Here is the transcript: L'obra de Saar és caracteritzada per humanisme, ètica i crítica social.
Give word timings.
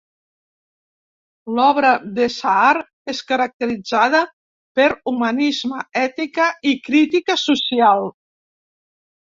L'obra 1.57 1.91
de 2.15 2.25
Saar 2.37 2.71
és 3.15 3.21
caracteritzada 3.33 4.25
per 4.81 4.91
humanisme, 5.13 5.87
ètica 6.09 6.53
i 6.73 6.77
crítica 6.91 7.39
social. 7.49 8.07